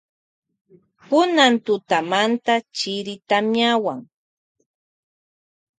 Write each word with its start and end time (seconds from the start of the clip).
Kunan 1.07 1.53
tutamanta 1.65 2.53
chiri 2.77 3.15
tamiawan. 3.29 3.99